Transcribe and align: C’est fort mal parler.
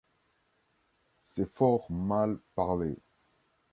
C’est 1.25 1.53
fort 1.53 1.91
mal 1.91 2.39
parler. 2.55 2.97